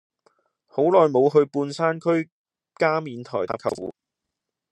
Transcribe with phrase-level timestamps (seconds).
[0.65, 2.27] 好耐無去半山區
[2.75, 3.93] 加冕台探舅父